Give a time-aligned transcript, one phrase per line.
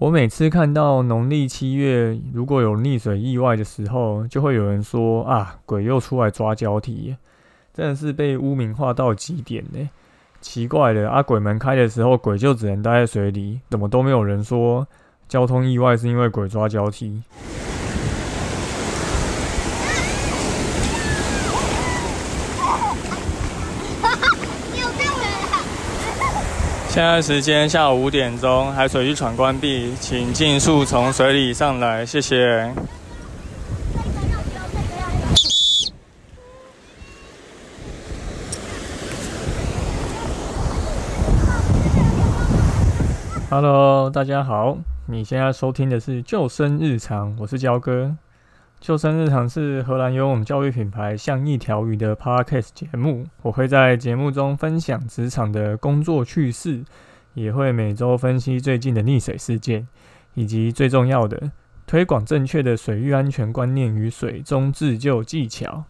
[0.00, 7.14] 我每次看到农历七月如果有溺水意外的时候，就会有人说啊，鬼又出来抓交替，
[7.74, 9.90] 真的是被污名化到极点呢。
[10.40, 14.88] 奇怪的，啊，鬼门开的时候，鬼就只能待在水里，怎么都没有人说
[15.28, 17.22] 交通意外是因为鬼抓交替？
[26.90, 32.68] 现在时间下午五点钟，海水浴场关闭，请尽速从水里上来，谢谢。
[43.48, 44.76] Hello，大家好，
[45.06, 48.16] 你现在收听的是《救生日常》，我是焦哥。
[48.80, 56.82] 救生日常是荷兰游泳教育品牌像一条鱼的 podcast 节目，我会在节目中分享职场的工作趣事，
[57.34, 59.86] 也会每周分析最近的溺水事件，
[60.32, 61.52] 以及最重要的
[61.86, 65.84] 推广正确的水域安全观念与水中自救技巧。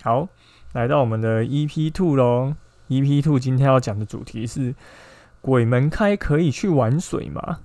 [0.00, 0.26] 好，
[0.72, 2.56] 来到我们的 EP Two 咯
[2.88, 4.74] e p Two 今天要讲的主题是
[5.42, 7.58] 鬼门开可以去玩水吗？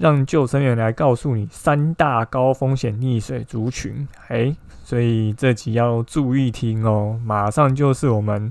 [0.00, 7.20] 让救生员来告诉你三大高风险溺水族群，哎，所以这集要注意听哦。
[7.22, 8.50] 马上就是我们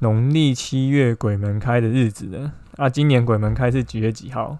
[0.00, 2.52] 农历七月鬼门开的日子了。
[2.78, 4.58] 啊，今年鬼门开是几月几号？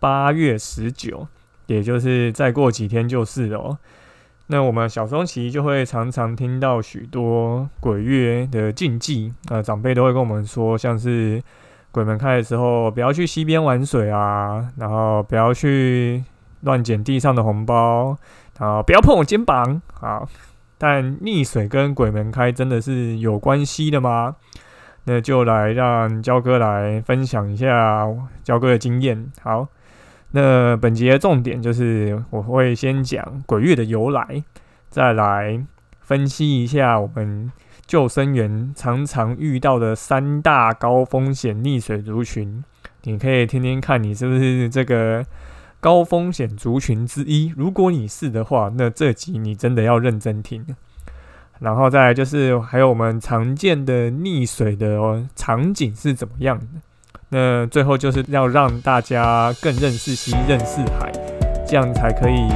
[0.00, 1.28] 八月十九，
[1.66, 3.78] 也就是再过几天就是哦。
[4.48, 11.40] 那我们小时候其实就会常常听到许多鬼月的禁忌，呃，长辈都会跟我们说，像是。
[11.96, 16.22] 鬼门开的时候，不要去溪边玩水啊，然后不要去
[16.60, 18.14] 乱捡地上的红包，
[18.58, 20.28] 然后不要碰我肩膀好。
[20.76, 24.36] 但溺水跟鬼门开真的是有关系的吗？
[25.04, 28.06] 那就来让焦哥来分享一下
[28.44, 29.32] 焦哥的经验。
[29.40, 29.66] 好，
[30.32, 34.44] 那本节的重点就是我会先讲鬼月的由来，
[34.90, 35.64] 再来
[36.02, 37.50] 分析一下我们。
[37.86, 42.64] 救生员常常遇到的三大高风险溺水族群，
[43.02, 45.24] 你可以听听看，你是不是这个
[45.78, 47.52] 高风险族群之一？
[47.56, 50.66] 如果你是的话，那这集你真的要认真听。
[51.60, 56.66] 然后再来就是还有我们常见的溺水的场景是怎么样的？
[57.28, 61.12] 那最后就是要让大家更认识溪、认识海，
[61.66, 62.48] 这样才可以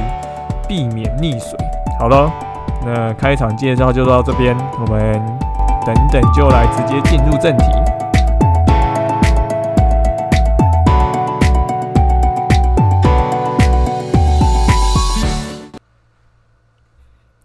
[0.67, 1.57] 避免溺水。
[1.97, 2.50] 好了。
[2.83, 5.13] 那开场介绍就到这边，我们
[5.85, 7.65] 等等就来直接进入正题。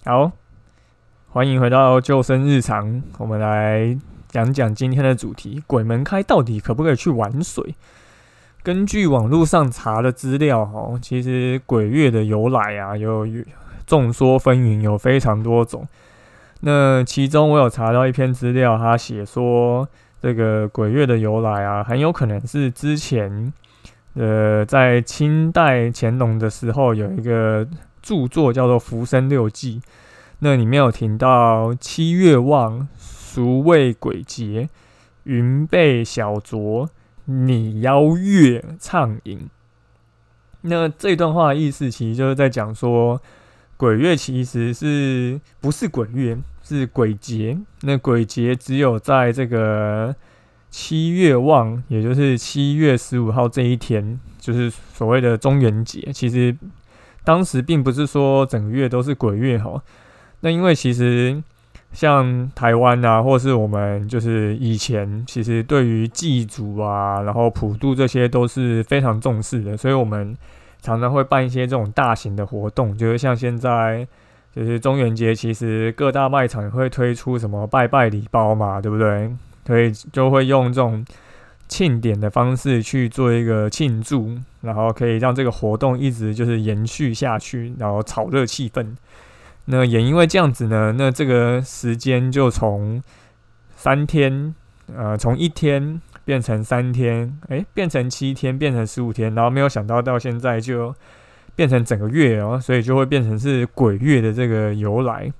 [0.07, 0.33] 好，
[1.31, 3.95] 欢迎回到救生日常，我们来
[4.29, 7.75] 讲讲今天的主题：鬼门开到底可不可以去玩水？
[8.63, 13.27] 根据网络上查的资料，哦，其实鬼月的由来啊，有。
[13.87, 15.87] 众说纷纭，有非常多种。
[16.61, 19.87] 那其中我有查到一篇资料，他写说
[20.21, 23.53] 这个鬼月的由来啊，很有可能是之前
[24.15, 27.69] 呃在清代乾隆的时候有一个
[28.01, 29.81] 著作叫做《浮生六记》，
[30.39, 34.69] 那里面有提到七月望，俗谓鬼节，
[35.25, 36.89] 云被小酌，
[37.27, 39.49] 拟邀月畅饮。
[40.63, 43.21] 那这段话的意思其实就是在讲说。
[43.77, 46.37] 鬼月其实是不是鬼月？
[46.63, 47.59] 是鬼节。
[47.83, 50.17] 那鬼节只有在这个
[50.71, 56.11] 七月望，也就是七月十五号这一天，就是所谓的中元节。
[56.13, 56.57] 其实
[57.23, 59.83] 当时并不是说整个月都是鬼月哈。
[60.41, 61.43] 那因为其实
[61.93, 70.35] 像台湾啊，或是我们就是以前，其实对于祭祖啊，然后普渡这些都是非常重视的，所以我们。
[70.81, 74.07] 常常会办一些这种大型的活动，就是像现在，
[74.55, 79.31] 就是中元节，其实各大卖场也会推出什么拜拜礼包嘛，对不对？
[79.67, 81.05] 所以就会用这种
[81.67, 88.95] 庆典的方式去做一个庆祝，然后可以让这个活动一直就是延续下去，然后炒热气氛。
[89.65, 93.03] 那也因为这样子呢，那这个时间就从
[93.75, 94.55] 三天，
[94.95, 96.01] 呃，从一天。
[96.27, 100.95] 变成三天，诶，变成七天，变成十五天，然后没有想到到现在就
[101.55, 105.33] 变成整个月哦，所以就会变成是鬼月的这个由来。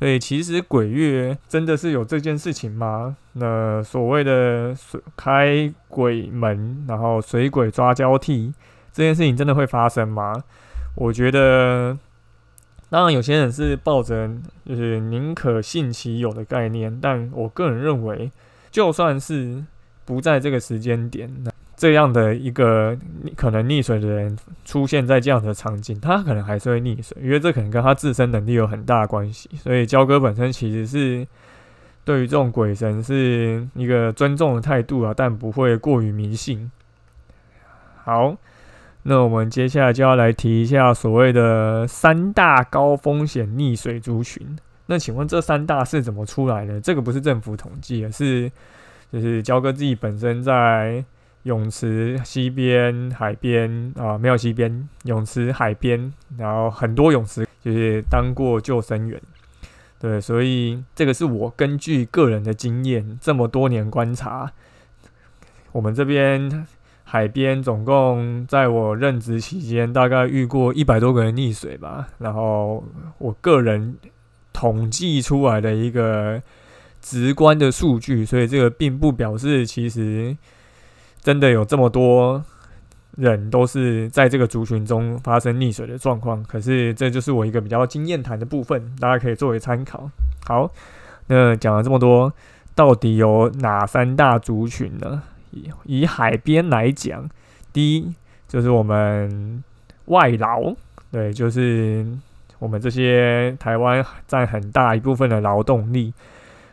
[0.00, 3.16] 所以其实鬼月真的是有这件事情吗？
[3.34, 8.52] 那所谓的水开鬼门，然后水鬼抓交替
[8.92, 10.34] 这件事情真的会发生吗？
[10.96, 11.96] 我觉得，
[12.90, 14.28] 当然有些人是抱着
[14.66, 18.28] 就是宁可信其有的概念，但我个人认为，
[18.72, 19.64] 就算是
[20.04, 21.30] 不在这个时间点，
[21.76, 22.96] 这样的一个
[23.36, 29.48] 可能溺水的人出现在这样的场景，他可能还是会溺水，因为这可能跟他自身能力有很大的关系。
[29.56, 31.26] 所以焦哥本身其实是
[32.04, 36.70] 对于这种鬼神是一个尊重的态度啊，但不会过于迷信。
[38.04, 38.36] 好，
[39.04, 44.58] 那我们接下来就要来提一下所谓的三大高风险溺水族群。
[44.86, 46.80] 那请问这三大是怎么出来的？
[46.80, 48.50] 这个不是政府统计，而是
[49.12, 51.04] 就是焦哥自己本身在。
[51.44, 59.20] 泳池、西边、海边啊，没有西边，泳池、海边，然后很多泳池就是当过救生员，
[59.98, 64.52] 对，所以这个是我根据个人的经验，这么多年观察，
[65.72, 66.64] 我们这边
[67.02, 72.84] 海边总共在我任职期间，大概遇过一百多个人溺水吧，然后
[73.18, 73.96] 我个人
[74.52, 76.40] 统计出来的一个
[77.02, 80.34] 直观的数据，所以这个并不表示其实。
[81.24, 82.44] 真的有这么多
[83.14, 90.10] 人都是在这个族群中发生溺水的状况，可是这就是我一个比较经验谈的部分，大家可以作为参考。
[90.44, 90.68] 好，
[91.28, 92.32] 那讲了这么多，
[92.74, 95.22] 到底有哪三大族群呢？
[95.52, 97.30] 以以海边来讲，
[97.72, 98.12] 第一
[98.48, 99.62] 就是我们
[100.06, 100.74] 外劳，
[101.12, 102.04] 对，就是
[102.58, 106.12] 我们这些台湾占很大一部分的劳动力。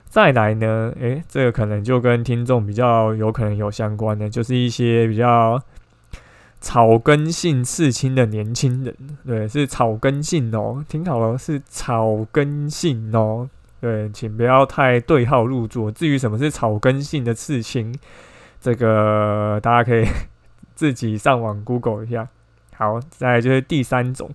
[0.09, 0.91] 再来呢？
[0.99, 5.61] 诶，这个可能就跟听众比较有可能有相关的，就是一些比较
[6.59, 8.95] 草根性刺青的年轻人。
[9.23, 13.47] 对，是草根性哦，听好了，是草根性哦。
[13.79, 15.91] 对，请不要太对号入座。
[15.91, 17.93] 至于什么是草根性的刺青，
[18.59, 20.05] 这个大家可以
[20.73, 22.27] 自己上网 Google 一下。
[22.75, 24.27] 好，再就是第三种，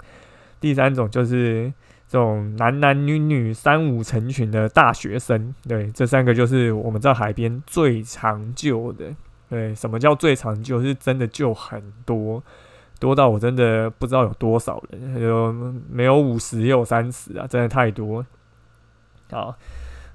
[0.60, 1.72] 第三种就是。
[2.14, 9.06] 这种男男女女三五成群的大学生，对，这三个就是我们在海边最长救的。
[9.50, 10.80] 对，什么叫最长救？
[10.80, 12.40] 是真的救很多，
[13.00, 15.52] 多到我真的不知道有多少人，有
[15.90, 18.24] 没有五十也有三十啊，真的太多。
[19.32, 19.56] 好，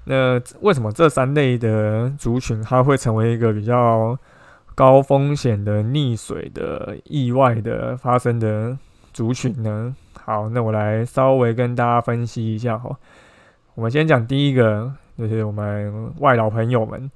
[0.04, 4.18] 那为什么这三类的族群它会成为一个比较
[4.74, 8.78] 高风险的溺水的意外的发生的
[9.12, 9.94] 族群呢？
[10.30, 12.96] 好，那我来稍微跟大家分析一下哈。
[13.74, 17.10] 我们先讲第一个，就是我们外老朋友们。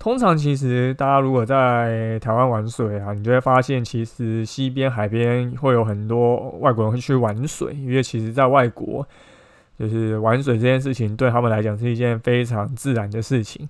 [0.00, 9.06] 通常其实大家如果在台湾玩水啊，你就会发现，其实西边海边会有很多外国人会去玩水，因为其实在外国，
[9.78, 13.68] 就是玩水这件事情对他们来讲是一件非常自然的事情，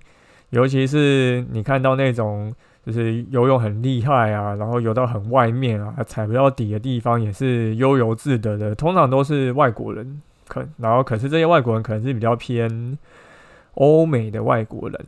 [0.49, 2.51] 尤其是你看到那种。
[2.85, 8.73] 就是游泳很厉害啊，然后游到很外面啊，踩不到底的地方也是悠游自得的。
[8.73, 12.97] 通常都是外国人，可然后可是这些外国人可能是比较偏
[13.75, 14.99] 欧美的外国人。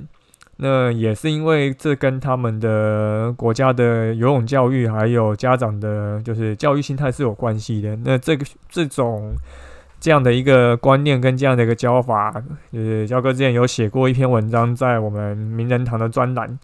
[0.58, 7.96] 那也是因为这跟他们的国家的游泳教育还有家长的，就是教育心态是有关系的。
[8.06, 9.34] 那这个这种
[10.00, 12.32] 这样的一个观念跟这样的一个教法，
[12.72, 16.60] 就是教哥之前有写过一篇文章在我们名人堂的专栏。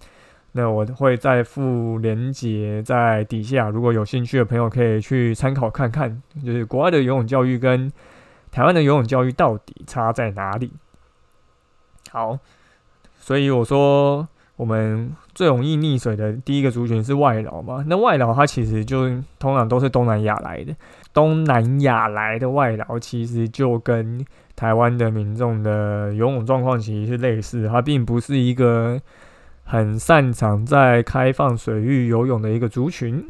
[0.53, 7.91] 那我会再附连接在底下，如果有兴趣的朋友可以去参考看看，就是国外的游泳教育跟
[8.51, 10.71] 台湾的游泳教育到底差在哪里。
[12.09, 12.39] 好，
[13.19, 19.07] 所以我说我们最容易溺水的第一个族群是外劳嘛，那外劳他其实就
[19.37, 20.75] 通常都是东南亚来的，
[21.13, 28.99] 东南亚来的外劳其实就跟台湾的民众的游泳状况其实是类似，它并不是一个。
[29.71, 33.23] 很擅长在开放水域游泳的一个族群，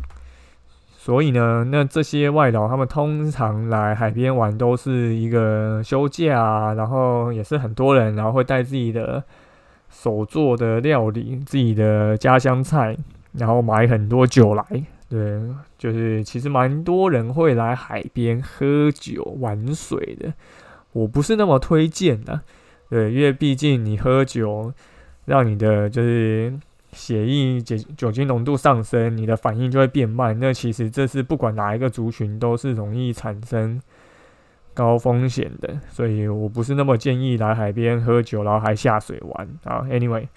[0.98, 9.22] 所以呢，那这些外劳他们通常来海边玩都是一个休假，然后也是很多人，然后会带自己的
[9.90, 12.96] 手做的料理、自己的家乡菜，
[13.34, 14.64] 然后买很多酒来。
[15.10, 15.42] 对，
[15.78, 20.32] 就是其实蛮多人会来海边喝酒玩水的，
[20.94, 22.40] 我不是那么推荐的。
[22.90, 24.72] 对，因为毕竟你喝酒。
[25.30, 26.52] 让你的就是
[26.92, 30.36] 血液酒酒精浓度上升，你的反应就会变慢。
[30.40, 33.80] 那其实这是不管哪一个族群都是容易产生
[34.74, 39.86] 高风险的，所以我不是那么建议来海边喝酒，然后还下水玩啊。
[39.94, 40.28] Anyway，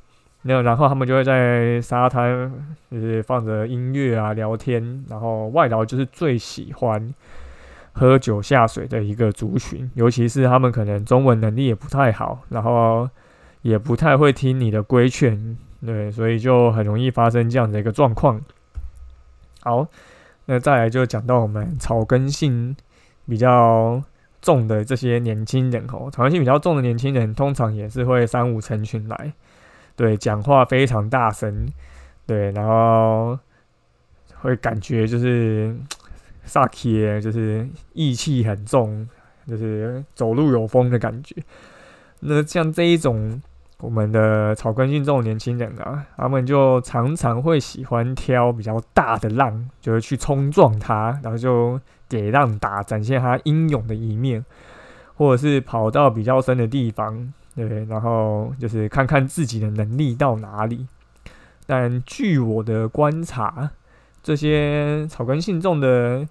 [0.43, 2.53] 那然后他们就会在沙滩
[2.91, 7.15] 就是放着音乐啊聊天，然后外劳就是最喜欢
[7.93, 13.09] 喝酒下水的一个族群，尤其是他们可能中文能力也不太好，然后。
[13.63, 18.41] 也不太会听你的规劝，对，所以就很容易发生这样的一个状况。
[19.61, 19.87] 好，
[20.47, 22.77] 那再来就讲到我们草根性
[23.29, 24.03] 比较
[24.41, 29.33] 重的这些年轻人哦，草根性比较重的年轻人，通常也是会三五成群来，
[29.95, 31.67] 对，讲话非常大声，
[32.27, 33.39] 对，然后
[34.41, 35.73] 会感觉就是
[36.45, 39.09] 煞气，就是义气很重，
[39.47, 41.37] 就是走路有风的感觉。
[42.19, 43.41] 那像这一种
[43.83, 54.45] 我们的草根性这种年轻人啊，他们就常常会喜欢挑比较大的浪，就是去冲撞它，然后就给浪打，展现他英勇的一面，
[55.17, 60.87] 或者是跑到比较深的地方，对，然后就是看看自己的能力到哪里。
[61.67, 63.71] 但据我的观察，
[64.23, 66.25] 这些草根性众的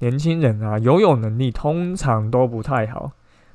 [0.00, 3.12] 年轻人啊，游泳能力通常都不太好，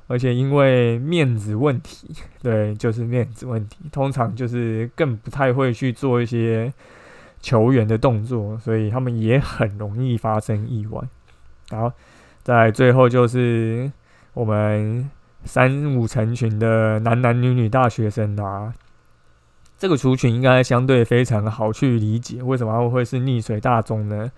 [0.08, 2.08] 而且因为面子问题，
[2.42, 6.72] 对，就是面子问题，通常就是更不太会去做一些
[7.40, 11.02] 球员的动作，所以他们也很容易发生意外。
[11.70, 11.92] 好，
[12.42, 13.90] 在最后就是
[14.34, 15.10] 我们
[15.44, 18.72] 三五成群的男男女女大学生啊。
[19.78, 24.32] 这个族群应该相对非常好去理解，为什么会是溺水大众呢？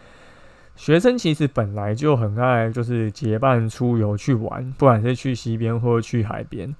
[0.78, 6.72] 学生其实本来就很爱，就是结伴出游去玩，不管是去溪边或去海边。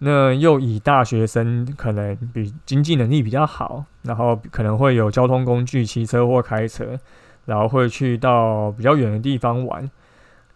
[0.00, 6.98] 那又以大学生可能比经济能力比较好，然后可能会有交通工具，骑车或开车，
[7.44, 9.88] 然后会去到比较远的地方玩。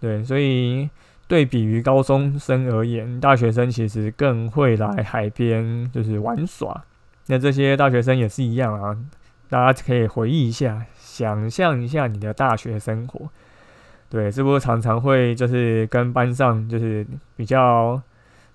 [0.01, 0.91] 对，所以
[1.29, 6.85] 对比于高中生而言，大学生其实更会来海边就是玩耍。
[7.29, 8.99] 那这些大学生也是一样啊，
[9.49, 10.85] 大家可以回忆一下，
[11.21, 13.29] 想象一下你的大学生活，
[14.09, 18.01] 对，是不是常常会就是跟班上就是比较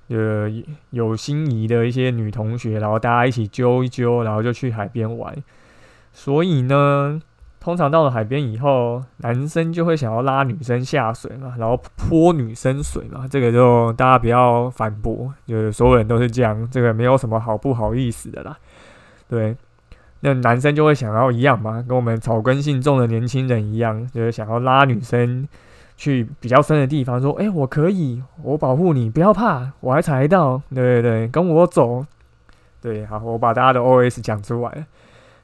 [0.08, 0.50] 呃
[0.90, 5.32] 有心仪的一些女同学，然后大家一起揪一揪，然后就去海边玩。
[6.12, 7.22] 所以呢，
[7.60, 18.58] 通常到了海边以后，男生就会想要拉女生下水嘛，然后泼女生水嘛，这个就大家不要反驳，就是所有人都是这样，这个没有什么好不好意思的啦。
[19.28, 19.56] 对，
[20.26, 25.48] 那男生就会想要一样嘛，跟我们草根性重的年轻人一样，就是想要拉女生
[25.96, 32.04] 去比较深的地方，说：“哎，我可以，我保护你，不要怕，我还踩到。”对对对，跟我走。
[32.82, 34.88] 对，好，我把大家的 OS 讲出来。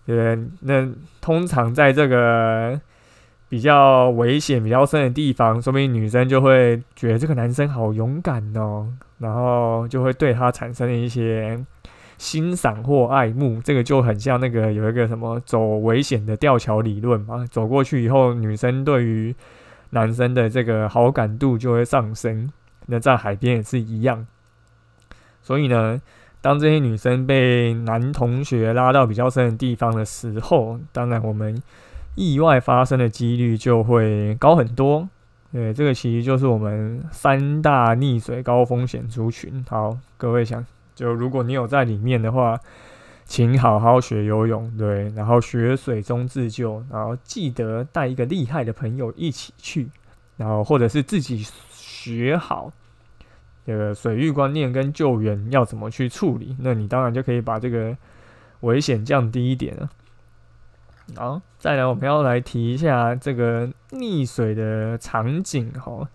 [0.07, 0.89] 对，那
[1.21, 2.81] 通常在这个
[3.49, 8.87] 比较危险、比较深的地方，说明女生就会觉得这个男生好勇敢哦，
[9.19, 11.63] 然后就会对他产生一些。
[12.21, 17.43] 欣赏或爱慕，这个就很像那个有一个什么走危险的吊桥理论嘛。
[17.49, 19.35] 走过去以后，女生对于
[19.89, 22.47] 男生的这个好感度就会上升。
[22.85, 24.27] 那在海边也是一样。
[25.41, 25.99] 所以呢，
[26.41, 31.59] 当这些女生被男同学拉到比较深的地方的时候，当然我们
[32.13, 35.09] 意外发生的几率就会高很多。
[35.51, 39.65] 对，这个其实就是我们三大溺水高风险族群。
[39.67, 40.63] 好，各位想。
[41.01, 42.59] 就如果你有在里面的话，
[43.25, 49.89] 请好好学游泳，对，然后学水中自救，然后记得带一个厉害的朋友一起去，
[50.37, 52.71] 然后或者是自己学好
[53.65, 57.97] 这个水域观念跟救援要怎么去处理，那你当然就可以把这个
[58.59, 59.89] 危险降低一点了。
[61.15, 66.07] 好，再来我们要来提一下这个溺水的场景哈，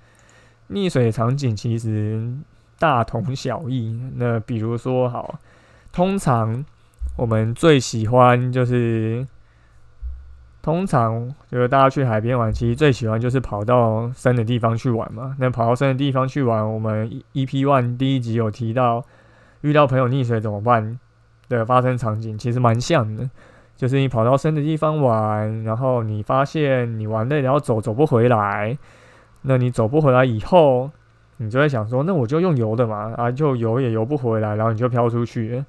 [0.71, 2.33] 溺水场景其实。
[2.79, 3.99] 大同小异。
[4.17, 5.39] 那比如说，好，
[5.93, 6.65] 通常
[7.17, 9.27] 我们最喜欢就是，
[10.63, 15.35] 通常就是大家去海边玩，其实最喜欢就是跑到深的地方去玩嘛。
[15.39, 19.05] 那跑到深的地方去玩，我们 EP One 第一集有提到，
[19.63, 20.99] 遇到朋友溺水怎么办
[21.49, 23.31] 的发生场景，其实蛮像的。
[23.77, 28.77] 就是你跑到深的地方玩，然后你发现你玩累，了，要走走不回来，
[29.43, 30.91] 那你走不回来以后。
[31.39, 35.65] 你就会想说，那我就用游的嘛，啊，就游也游不回来，然后你就飘出去，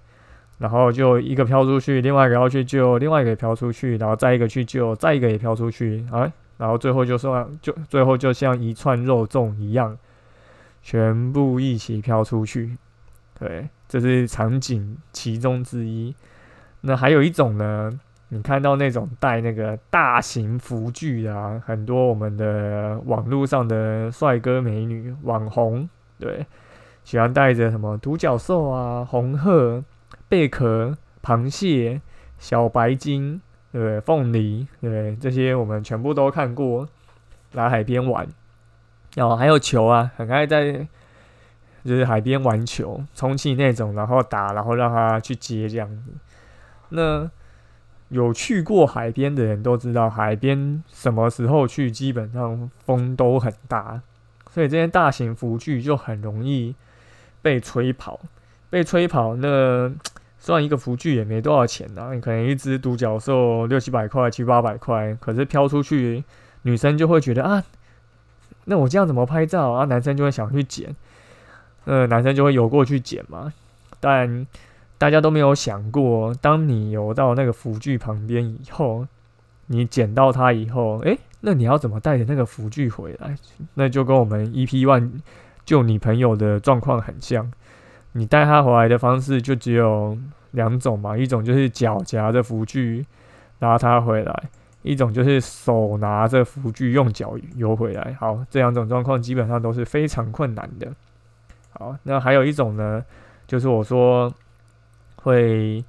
[0.60, 9.98] 然后就一个飘出去，另外一个要去救，另外一个也飘出去，然后再一个去救，再一个也飘出去，啊，然后最后就算就最后就像一串肉粽一样，
[10.82, 12.78] 全部一起飘出去。
[13.38, 16.16] 对，这是场景其中之一。
[16.82, 18.00] 那还有一种呢？
[18.30, 25.88] 你看到那种带那个大型浮具啊，很多我们的网络上的帅哥美女网红，
[26.20, 26.46] 对，
[27.06, 29.82] 喜欢带着什么独角兽啊、红鹤、
[30.28, 32.02] 贝壳、螃蟹、
[32.38, 33.40] 小白鲸，
[33.72, 36.86] 对，凤梨，对，这些我们全部都看过，
[37.54, 38.28] 来海边玩，
[39.16, 40.86] 然后还有球啊，很爱在
[41.86, 46.12] 就是海边玩球，充气那种，然后打，然后让他去接这样子，
[46.90, 47.32] 那。
[48.10, 54.02] 有去过海边的人都知道，海边什么时候去，基本上风都很大，
[54.52, 56.76] 所以这些大型浮具就很容易
[57.42, 58.20] 被吹跑。
[58.70, 59.90] 被吹跑，那
[60.38, 66.22] 算一个浮具也没多少钱呐，你可能一只独角兽六七百块、七八百块，可是飘出去，
[66.64, 67.64] 女生就会觉得啊，
[68.66, 69.86] 那我这样怎么拍照啊？
[69.86, 70.94] 男生就会想去捡，
[71.86, 73.54] 呃，男生就会游过去捡嘛。
[74.02, 74.46] 但
[74.98, 79.06] 大家都没有想过，当你游到那个浮具旁边以后，
[79.68, 83.36] 你捡到它以后，诶，那你要怎么带着那个浮具回来？
[83.76, 85.22] 那就跟我们 EP One
[85.66, 87.52] 救你朋友的状况很像。
[88.14, 90.18] 你带他回来的方式就只有
[90.52, 93.06] 两种嘛，一种就是脚夹着浮具
[93.60, 94.44] 拉他回来，
[94.82, 98.16] 一种就是手拿着浮具用脚游回来。
[98.20, 100.92] 好，这两种状况基本上都是非常困难的。
[101.70, 103.06] 好，那还有一种呢，
[103.46, 104.34] 就是我说
[105.28, 105.84] 会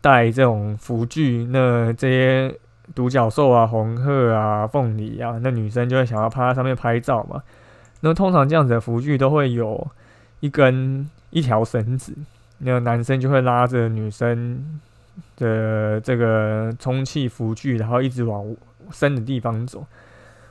[0.00, 2.54] 带这种浮具，那这些
[2.94, 7.42] 独角兽啊、红鹤啊、凤梨啊，那女生就会想要趴在上面拍照嘛。
[8.00, 9.86] 那通常这样子的浮具都会有
[10.40, 11.10] 一根。
[11.34, 12.14] 一条绳子，
[12.58, 14.80] 那男生就会拉着女生
[15.36, 18.54] 的这个充气浮具，然后一直往
[18.92, 19.84] 深的地方走。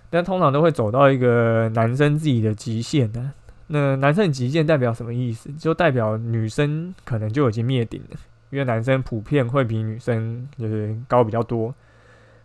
[0.10, 3.32] 但通常都会走到一个男生自己的极限的。
[3.68, 5.50] 那男生极限代表什么意思？
[5.54, 8.18] 就代表女生可能就已经灭顶了，
[8.50, 11.74] 因为男生普遍会比女生就是高比较多。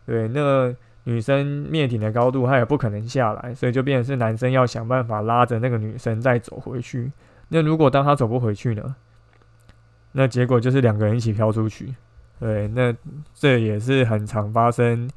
[0.06, 7.10] 对，那女生灭顶的高度，她也不可能下来，所以就变成是男生要想办法拉着那个女生再走回去。
[7.48, 8.94] 那如果当他走不回去呢？
[10.12, 11.94] 那结果就是两个人一起飘出去。
[12.38, 12.94] 对，那
[13.34, 15.10] 这也是很常发生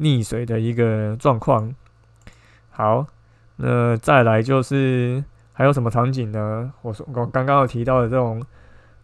[0.00, 1.74] 溺水的一个状况。
[2.70, 3.06] 好，
[3.56, 5.22] 那再来就是
[5.58, 6.70] 还有什么场景呢？
[6.82, 8.44] 我说我刚刚有提到的这种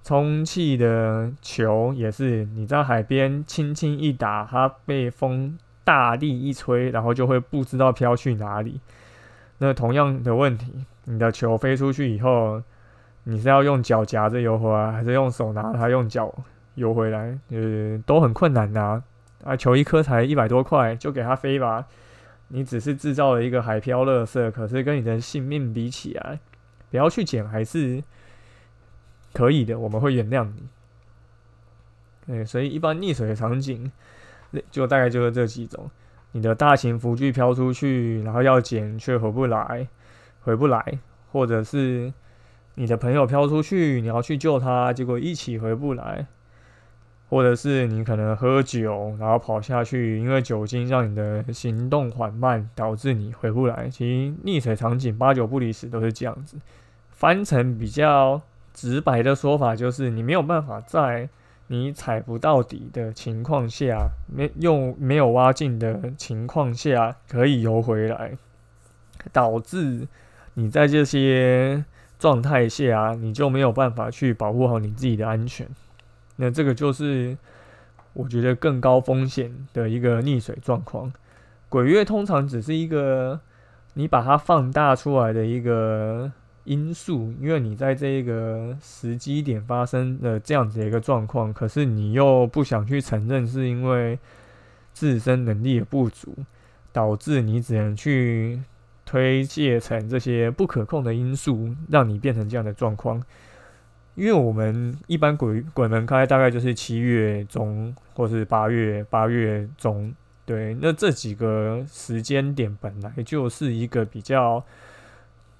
[0.05, 8.79] 充气的球，也是你在海边轻轻一打，它被风大力一吹，然后就会不知道飘去哪里。
[9.59, 10.85] 那同样的问题。
[11.05, 12.63] 你的球飞出去以后，
[13.25, 16.33] 你是要用脚夹着游回来，还是用手拿它用脚
[16.77, 17.37] 游回来？
[17.51, 19.03] 呃，都很困难的
[19.43, 19.57] 啊！
[19.57, 21.85] 球一颗才一百多块，就给它飞吧。
[22.55, 26.39] 你只是制造了一个海漂乐色，可是跟你的性命比起来，
[26.91, 28.05] 不要去捡还是
[29.33, 30.69] 可以的，我们会原谅你。
[32.27, 33.91] 对，所以一般溺水的场景，
[34.71, 35.91] 就大概就是这几种：
[36.33, 39.89] 你的大型浮具飘出去，然后要捡却回不来。
[40.45, 40.99] 回不来，
[41.31, 42.13] 或者是
[42.75, 46.27] 你的朋友飘出去，你要去救他，结果一起回不来，
[47.33, 53.89] 或者是你可能喝酒，然后跑下去，因为酒精让你的行动缓慢，导致你回不来。
[53.89, 56.59] 其实溺水场景八九不离十都是这样子。
[57.09, 58.43] 翻成比较
[58.75, 61.27] 直白的说法，就是你没有办法在
[61.69, 68.33] 你踩不到底的情况下，没用没有挖进的情况下，可以游回来，
[69.33, 70.07] 导致。
[70.53, 71.83] 你在这些
[72.19, 75.67] 状态下，你就没有办法去保护好你自己的安全。
[76.37, 77.37] 那这个就是
[78.13, 81.13] 我觉得更高风险的一个溺水状况。
[81.69, 83.41] 鬼月通常只是一个
[83.95, 86.31] 你把它放大出来的一个
[86.65, 94.19] 因素，因为你在这个时机点发生的这样子的一个状况，可是你又不想去承认，是因为
[94.93, 96.37] 自身能力的不足，
[96.93, 98.61] 导致你只能去。
[99.05, 103.23] 推卸成这些不可控的因素，让你变成这样的状况。
[104.15, 114.63] 因为我们一般鬼鬼门开大概就是七月中或是八月八月中，对，那这几个时间点本来就是一个比较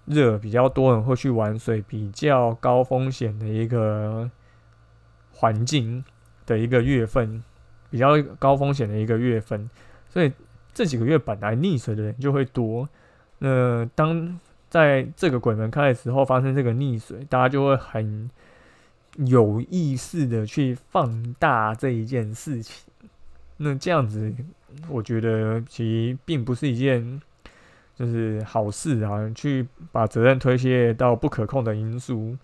[0.05, 4.31] 热、比较多人会去玩水、比较高风险的一个
[5.33, 6.05] 环境
[6.45, 7.43] 的一个月份，
[7.89, 9.71] 比较高风险的一个月份，
[10.09, 10.31] 所以
[10.75, 12.89] 这几个月本来溺水的人就会多。
[13.39, 14.39] 那当
[14.73, 18.31] 在这个鬼门开的时候发生这个溺水，大家就会很
[19.27, 22.91] 有意识的去放大这一件事情。
[23.59, 24.33] 那这样子，
[24.89, 27.21] 我觉得其实并不是一件
[27.95, 29.31] 就是好事啊。
[29.35, 32.35] 去把责任推卸到不可控的因素，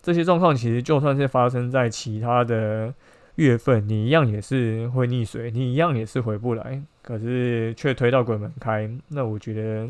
[0.00, 2.94] 这些状况其实就算是发生在其他的
[3.34, 6.80] 月份，你一样也是会溺水，你一样也是回不来。
[7.02, 9.88] 可是却推到鬼门开，那我觉得。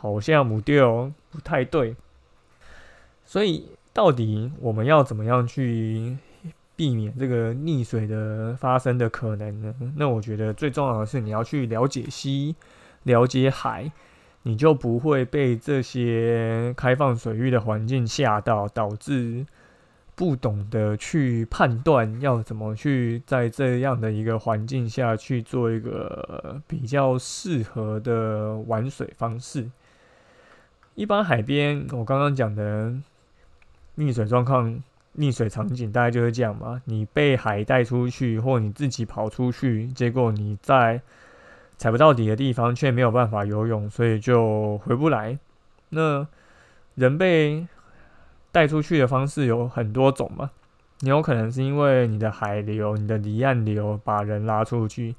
[0.00, 1.94] 好像母调不太对，
[3.26, 6.16] 所以到底我们要怎么样去
[6.74, 9.74] 避免这个溺水的发生的可能呢？
[9.96, 12.56] 那我觉得最重要的是你要去了解溪、
[13.02, 13.92] 了解海，
[14.44, 19.44] 你就不会被这些开放水域的环境吓到，导致
[20.14, 29.68] 不懂得去判断要怎么去在这样的一个环境下去做一个比较适合的玩水方式。
[30.94, 32.92] 一般海边，我刚刚讲的
[33.96, 34.82] 溺水状况
[35.18, 41.00] 溺水场景大概就是这样嘛，你被海带出去，或你自己跑出去，结果你在
[41.78, 45.38] 踩不到底的地方却没有办法游泳，所以就回不来。
[45.88, 46.26] 那
[46.94, 47.66] 人被
[48.52, 50.50] 带出去的方式有很多种嘛，
[51.00, 55.14] 你有可能是因为你的海流、你的离岸流把人拉出去，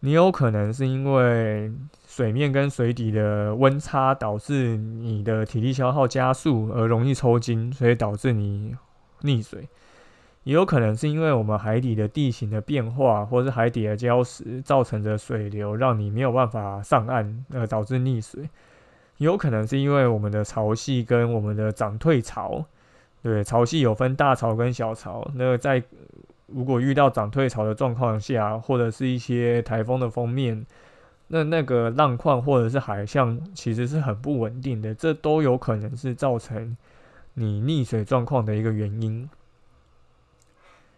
[0.00, 1.72] 你有可能是因为
[2.06, 8.76] 水面跟水底的温差导致你的体力消耗加速而容易抽筋，所以导致你
[9.22, 9.68] 溺水。
[10.44, 18.48] 也有可能是因为我们海底的地形的变化，或是海底的礁石造成的水流，让你没有办法上岸，而导致溺水。
[19.18, 22.64] 也有可能是因为我们的潮汐跟我们的涨退潮，
[23.20, 25.28] 对，潮汐有分大潮跟小潮。
[25.34, 25.82] 那在
[26.48, 30.66] 如果遇到涨退潮的状况下，或者是一些台风的封面，
[31.28, 36.76] 那那个浪况或者是海象其实是很不稳定的，这都有可能是造成
[37.34, 39.28] 你溺水状况的一个原因。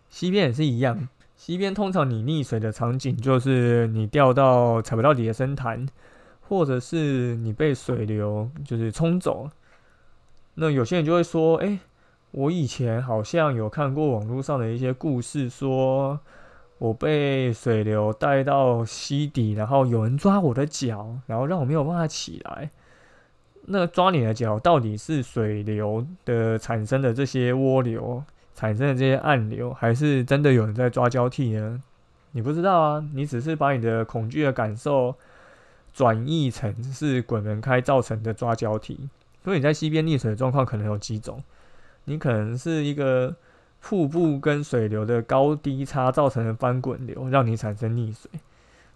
[0.08, 5.86] 西边也是一样，西边通常你溺水的场景就是你掉到踩不到底的深潭，
[6.40, 9.50] 或者是你被水流就是冲走。
[10.54, 11.78] 那有些人就会说：“哎，
[12.32, 16.20] 我以前好像有看过网络上的一些故事，说
[16.78, 22.70] 我被水流带到溪底，然后有人抓我的脚，然后让我没有办法起来。
[23.66, 31.82] 那抓你的脚到底是水流的产生的这些涡流？”产生的这些暗流，还是真的有人在抓交替呢？
[32.32, 35.14] 你不知道啊，你只是把你的恐惧的感受
[35.94, 39.08] 转译成是滚轮开造成的抓交替。
[39.42, 41.42] 所以你在溪边溺水的状况可能有几种，
[42.04, 43.36] 你可能是一个
[43.80, 48.30] 瀑布跟水流的高低差造成的翻滚流，让你产生溺水。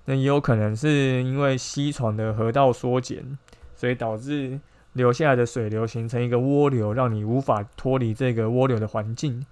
[0.06, 3.38] 那也有可能是因为溪床的河道缩减，
[3.74, 4.60] 所以导致
[4.92, 9.46] 流下来的水流形成一个涡流，让你无法脱离这个涡流的环境。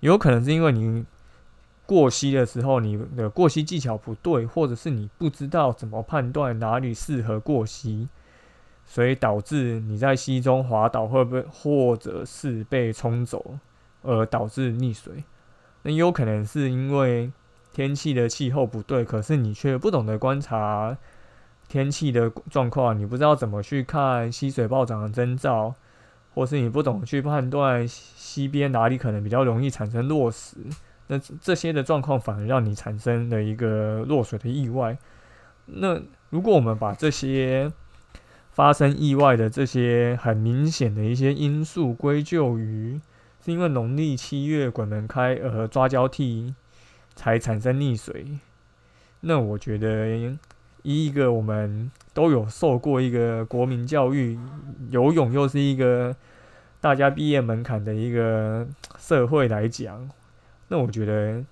[0.00, 1.04] 也有可能是因为你
[1.86, 8.08] 过溪的时候，你的过溪技巧不对，或者是你不知道怎么判断哪里适合过溪，
[8.86, 13.58] 所以导致你在溪中滑倒，会不会或者是被冲走，
[14.02, 15.24] 而导致溺水？
[15.82, 17.30] 那有可能是因为
[17.72, 20.96] 天气的气候不对，可是你却不懂得观察
[21.68, 25.74] 天气的状况，你不知道怎么去看溪水暴涨的征兆。
[26.34, 30.56] 或是你不懂去判断溪边哪里可能比较容易产生落石，
[31.06, 34.98] 那这些的状况反而让你产生了一个落水的意外。
[35.66, 37.70] 那如果我们把这些
[38.54, 42.98] 发生意外的这些很明显的一些因素归咎于
[43.44, 46.54] 是因为农历七月鬼门开而抓交替
[47.14, 48.38] 才产生溺水，
[49.20, 50.38] 那我觉得
[50.82, 51.90] 一个我们。
[52.14, 54.38] 都有受过一个国民教育，
[54.90, 56.14] 游泳又是一个
[56.80, 58.64] 大家毕业门槛的一个
[59.00, 60.08] 社会来讲，
[60.68, 61.42] 那我觉得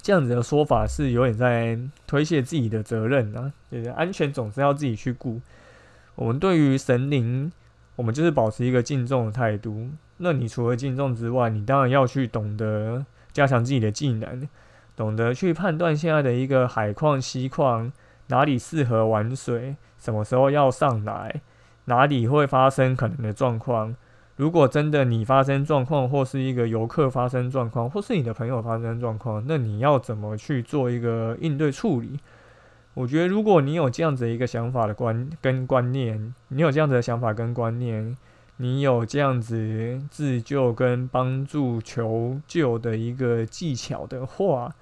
[0.00, 5.38] 这样子的说法是有点在推卸自己的责任啊，就是安全总是要自己去顾。
[6.20, 7.50] 我们对于神灵，
[7.96, 9.88] 我们就是保持一个敬重的态度。
[10.18, 14.46] 那你除了敬重之外，你当然要去懂得加强自己的技能，
[14.94, 17.90] 懂得去判断现在的一个海况、溪况。
[18.26, 19.76] 哪里适合玩水？
[19.96, 21.40] 什么时候要上来？
[21.86, 23.96] 哪里会发生可能的状况？
[24.36, 32.20] 如果真的你发生状况，或是一个游客发生状况，或是你的朋友发生状况，那你要怎么去做一个应对处理？
[33.00, 38.14] 我觉得，如果你有这样子一个想法的观跟观念，你有这样子的想法跟观念，
[38.58, 44.74] 你有这样子自救跟帮助求救的一个技巧的话，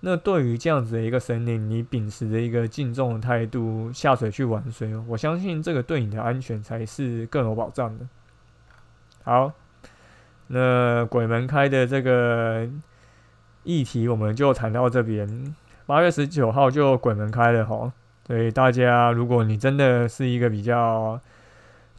[0.00, 8.08] 那对于这样子的一个神灵，你秉持着一个敬重的态度下水去玩水，我相信这个对你的安全才是更有保障的。
[9.22, 9.52] 好，
[10.48, 12.68] 那鬼门开的这个
[13.62, 15.54] 议题我们就谈到这边。
[15.86, 17.92] 八月十九号就鬼门开了吼，
[18.26, 21.20] 所以大家如果你真的是一个比较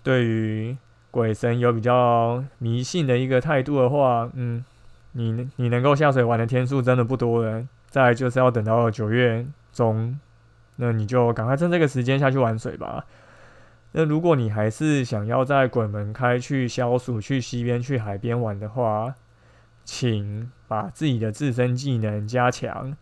[0.04, 0.78] 对于
[1.10, 4.63] 鬼神有比较迷信的一个态度的话，嗯，
[5.13, 7.65] 你你能够下水玩的天数真的不多了。
[7.89, 10.19] 再就是要等到九月中，
[10.76, 13.06] 那你就赶快趁这个时间下去玩水吧。
[13.93, 19.15] 那如果你还是想要在鬼门开去消暑、去溪边、去海边玩的话，
[19.86, 22.95] 请把自己的自身技能加强，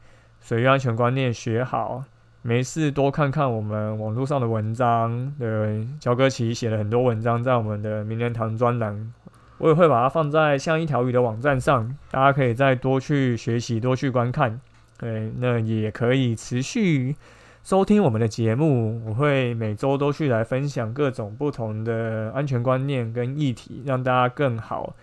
[0.48, 2.04] 水域安全观念学好。
[2.44, 9.12] 没事多看看我们网络上的文章，对，焦哥奇写了很多文章在我们的名人堂专栏。
[9.58, 14.62] 我也会把它放在像一条鱼的网站上，大家可以再多去学习、多去观看。
[15.00, 17.16] 对，那也可以持续
[17.64, 19.04] 收听我们的节目。
[19.04, 24.96] 我会每周都去来分享各种不同的安全观念跟议题，让大家更好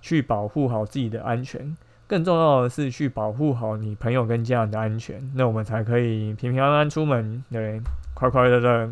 [0.00, 1.76] 去保护好自己的安全，
[2.08, 7.80] 更重要的是去保护好你朋友跟家人的安全，那我们才可以平平安安出门，对，
[8.14, 8.88] 快快乐乐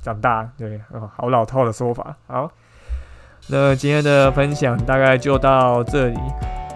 [0.00, 0.80] 长大，对，
[1.16, 2.16] 好老套的说法。
[2.26, 2.50] 好，
[3.48, 6.18] 那今天的分享大概就到这里。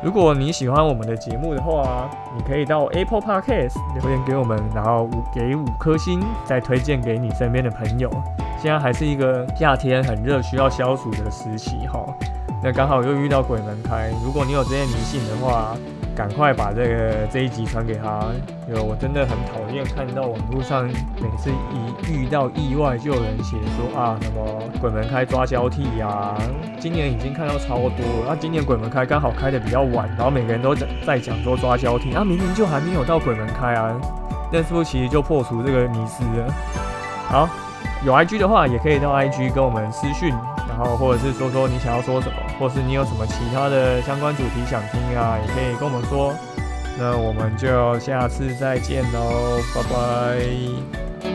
[0.04, 8.10] 如果你喜欢我们的节目的话，你可以到 Apple Podcast 留言给我们，然后五给五颗星，再推荐给你身边的朋友。
[8.58, 12.04] 现在还是一个夏天很热，需要消暑的时期哈。
[12.62, 15.74] 那刚好又遇到鬼门开，如果你有这些迷信的话。
[16.14, 18.20] 赶快把这个这一集传给他，
[18.68, 26.36] 因为我真的很讨厌看到网络上每次一遇到意外就有人写说啊什么鬼门开抓交替呀，
[26.78, 33.98] 今年已经看到超多，那今年鬼门开刚好开的比较晚，然后每个人都在在讲说抓交替，啊明明就还没有到鬼门开啊，
[34.52, 36.54] 那是不是其实就破除这个迷思了？
[37.26, 37.48] 好，
[38.04, 40.34] 有 IG 的话也可以到 IG 跟我们私讯。
[40.72, 46.32] 然后，或者是说说你想要说什么，或是你有什么其他的相关主题想听啊，也可以跟我们说。
[46.98, 51.31] 那我们就下次再见喽，拜拜。